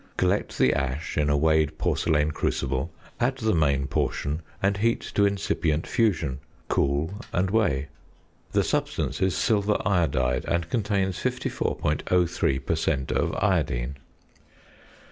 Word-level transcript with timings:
Collect 0.17 0.57
the 0.57 0.73
ash 0.73 1.15
in 1.15 1.29
a 1.29 1.37
weighed 1.37 1.77
porcelain 1.77 2.31
crucible, 2.31 2.91
add 3.19 3.37
the 3.37 3.53
main 3.53 3.85
portion, 3.85 4.41
and 4.59 4.77
heat 4.77 5.01
to 5.13 5.27
incipient 5.27 5.85
fusion; 5.85 6.39
cool, 6.69 7.21
and 7.31 7.51
weigh. 7.51 7.87
The 8.53 8.63
substance 8.63 9.21
is 9.21 9.37
silver 9.37 9.77
iodide, 9.85 10.45
and 10.45 10.71
contains 10.71 11.19
54.03 11.19 12.65
per 12.65 12.75
cent. 12.75 13.11
of 13.11 13.31
iodine. 13.35 13.95